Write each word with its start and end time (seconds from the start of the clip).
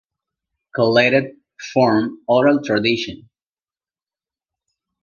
Collected 0.73 1.35
From 1.71 2.23
Oral 2.27 2.63
Tradition. 2.63 3.29